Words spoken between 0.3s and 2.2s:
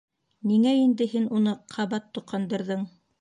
—Ниңә инде һин уны ҡабат